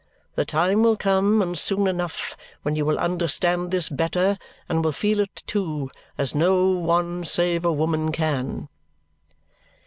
[0.33, 4.91] The time will come and soon enough when you will understand this better, and will
[4.91, 8.67] feel it too, as no one save a woman can."